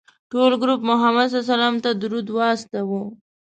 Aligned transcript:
ټول 0.31 0.51
ګروپ 0.61 0.81
محمد 0.89 1.29
علیه 1.29 1.41
السلام 1.43 1.75
ته 1.83 1.89
درود 2.01 2.27
واستوه. 2.31 3.01